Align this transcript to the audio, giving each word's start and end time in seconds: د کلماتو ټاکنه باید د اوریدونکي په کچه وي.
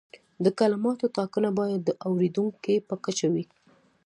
د 0.43 0.45
کلماتو 0.59 1.05
ټاکنه 1.17 1.49
باید 1.59 1.81
د 1.83 1.89
اوریدونکي 2.07 2.75
په 2.87 2.95
کچه 3.03 3.27
وي. 3.33 3.45